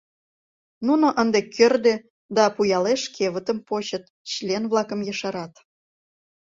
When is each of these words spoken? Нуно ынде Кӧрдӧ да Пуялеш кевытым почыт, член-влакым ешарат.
Нуно 0.87 1.07
ынде 1.21 1.39
Кӧрдӧ 1.55 1.93
да 2.35 2.43
Пуялеш 2.55 3.01
кевытым 3.15 3.57
почыт, 3.67 4.03
член-влакым 4.29 4.99
ешарат. 5.11 5.53